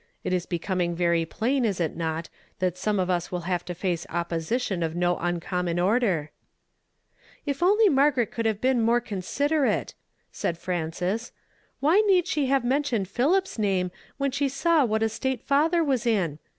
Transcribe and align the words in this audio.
It 0.23 0.33
is 0.33 0.47
becoming 0.47 0.95
very 0.95 1.25
plain, 1.27 1.63
is 1.63 1.79
it 1.79 1.95
not, 1.95 2.27
that 2.57 2.75
some 2.75 2.99
of 2.99 3.11
us 3.11 3.31
will 3.31 3.41
have 3.41 3.63
to 3.65 3.75
face 3.75 4.07
opposition 4.09 4.81
of 4.81 4.95
no 4.95 5.15
com 5.41 5.65
mon 5.67 5.77
order?" 5.77 6.31
"If 7.51 7.61
only 7.61 7.87
Margaret 7.87 8.31
could 8.31 8.47
have 8.47 8.59
been 8.59 8.81
more 8.81 8.99
con 8.99 9.19
"WHO 9.19 9.25
HATH 9.25 9.37
BELIEVED 9.37 9.53
OUll 9.53 9.59
REPORT?" 9.59 9.69
93 9.69 9.93
siderate!'' 9.93 9.93
said 10.39 10.57
Frances." 10.57 11.31
Why 11.81 11.99
need 12.07 12.25
she 12.25 12.47
have 12.47 12.65
mentioned 12.65 13.09
Philip's 13.09 13.59
name, 13.59 13.91
when 14.17 14.31
she 14.31 14.49
saw 14.49 14.83
what 14.85 15.03
a 15.03 15.07
state 15.09 15.47
fatlier 15.47 15.83
was 15.85 16.07
in 16.07 16.39